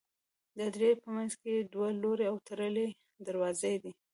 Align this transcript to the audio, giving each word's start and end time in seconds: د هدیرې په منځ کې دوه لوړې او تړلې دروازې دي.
د 0.55 0.57
هدیرې 0.67 0.91
په 1.01 1.07
منځ 1.15 1.31
کې 1.41 1.51
دوه 1.73 1.87
لوړې 2.01 2.25
او 2.31 2.35
تړلې 2.47 2.87
دروازې 3.27 3.73
دي. 3.83 3.91